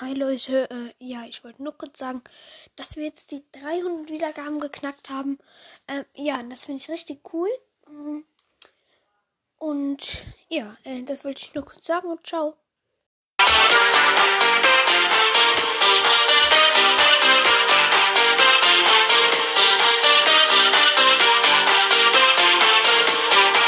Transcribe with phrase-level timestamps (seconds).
[0.00, 0.70] hi Leute.
[0.70, 2.22] Äh, ja, ich wollte nur kurz sagen,
[2.76, 5.38] dass wir jetzt die 300 Wiedergaben geknackt haben.
[5.88, 7.48] Ähm, ja, das finde ich richtig cool.
[7.86, 8.20] Mm.
[9.58, 12.56] Und ja, äh, das wollte ich nur kurz sagen und ciao.